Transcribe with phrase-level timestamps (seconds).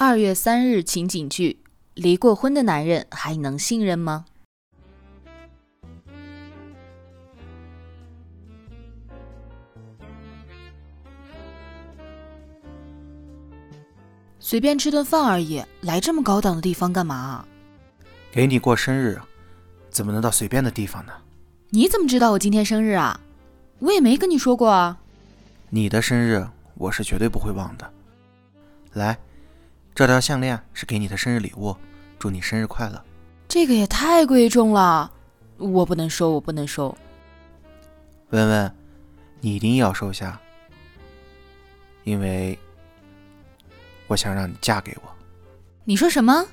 [0.00, 1.58] 二月三日情景剧：
[1.94, 4.26] 离过婚的男人还能信任吗？
[14.38, 17.44] 随便吃顿饭而已，来这么高档的地方干嘛？
[18.30, 19.20] 给你过生日，
[19.90, 21.12] 怎么能到随便的地方呢？
[21.70, 23.18] 你怎么知道我今天生日啊？
[23.80, 24.96] 我也没跟你说过啊。
[25.70, 26.46] 你的生日
[26.76, 27.92] 我是绝对不会忘的。
[28.92, 29.18] 来，
[29.98, 31.76] 这条项链是给你的生日礼物，
[32.20, 33.04] 祝你生日快乐。
[33.48, 35.10] 这个也太贵重了，
[35.56, 36.96] 我不能收，我不能收。
[38.30, 38.72] 文文，
[39.40, 40.40] 你一定要收下，
[42.04, 42.56] 因为
[44.06, 45.10] 我想让你嫁给我。
[45.82, 46.46] 你说什么？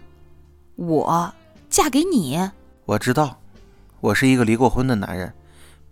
[0.75, 1.31] 我
[1.69, 2.49] 嫁给你？
[2.85, 3.39] 我知道，
[3.99, 5.31] 我是一个离过婚的男人，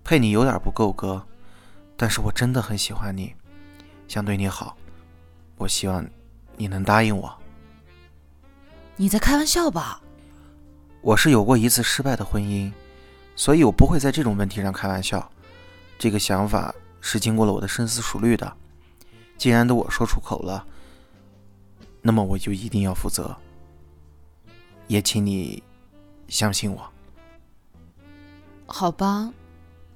[0.03, 1.23] 配你有点不够格，
[1.95, 3.31] 但是我真的很喜欢你，
[4.07, 4.75] 想对你好。
[5.57, 6.03] 我希望
[6.57, 7.31] 你能答应我。
[8.95, 10.01] 你在开玩笑吧？
[11.01, 12.71] 我是有过一次失败的婚姻，
[13.35, 15.29] 所以我不会在这种问题上开玩笑。
[15.97, 18.55] 这个想法是经过了我的深思熟虑的。
[19.37, 20.65] 既然都我说出口了，
[22.01, 23.35] 那么我就一定要负责。
[24.87, 25.61] 也请你
[26.27, 26.89] 相信我。
[28.67, 29.33] 好吧，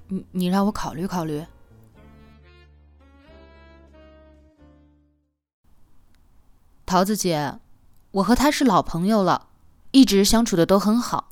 [0.08, 1.46] 你你让我考虑考虑。
[6.86, 7.54] 桃子姐，
[8.18, 9.48] 我和他是老朋友了，
[9.92, 11.30] 一直相处的都很好，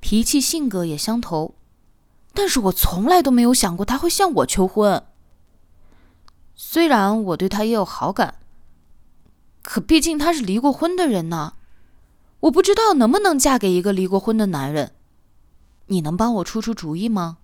[0.00, 1.54] 脾气性格也相投，
[2.32, 5.04] 但是我从来都没有想过他会向我求婚。
[6.56, 8.36] 虽然我对他也有好感，
[9.62, 11.54] 可毕竟他是离过婚的人呢，
[12.40, 14.92] 我不知道能不能嫁给一个离过婚的男人。
[15.86, 17.38] 你能帮我出出主意吗？